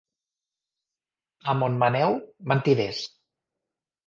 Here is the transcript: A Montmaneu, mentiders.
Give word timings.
A 1.53 1.55
Montmaneu, 1.59 2.17
mentiders. 2.53 3.05